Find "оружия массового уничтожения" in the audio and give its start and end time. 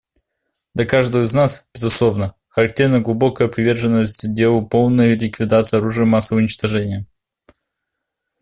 5.77-7.05